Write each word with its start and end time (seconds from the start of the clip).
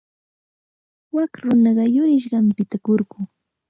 Wak 1.15 1.31
runaqa 1.43 1.85
yurisqanpita 1.95 2.77
kurku. 2.85 3.19